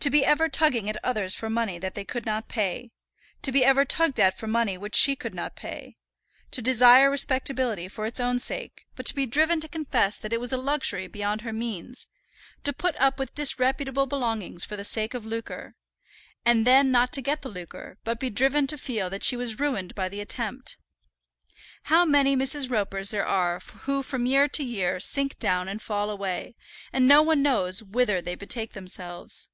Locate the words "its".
8.06-8.20